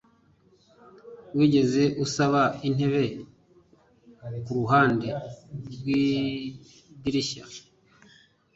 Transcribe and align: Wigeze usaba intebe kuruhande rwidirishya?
Wigeze 1.35 1.83
usaba 2.03 2.41
intebe 2.67 3.05
kuruhande 4.45 5.07
rwidirishya? 5.65 7.43